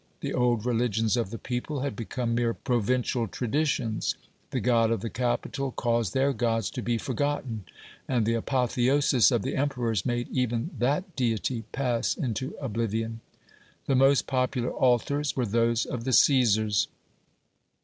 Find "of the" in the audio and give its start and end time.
1.15-1.37, 4.89-5.11, 9.29-9.55, 15.85-16.13